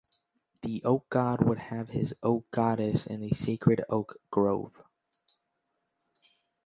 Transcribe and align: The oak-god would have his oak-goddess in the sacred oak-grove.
The 0.63 0.81
oak-god 0.83 1.47
would 1.47 1.59
have 1.59 1.89
his 1.89 2.15
oak-goddess 2.23 3.05
in 3.05 3.21
the 3.21 3.35
sacred 3.35 3.83
oak-grove. 3.87 4.81